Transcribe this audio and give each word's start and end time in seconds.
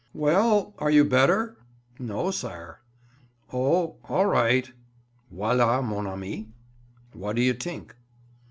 "Well, 0.15 0.73
are 0.79 0.89
you 0.89 1.05
better?" 1.05 1.59
"No, 1.99 2.31
sare." 2.31 2.81
"O, 3.53 3.97
all 4.05 4.25
right." 4.25 4.71
"Voilà 5.31 5.83
mon 5.83 6.07
ami. 6.07 6.49
What 7.13 7.35
do 7.35 7.43
you 7.43 7.53
tink?" 7.53 7.91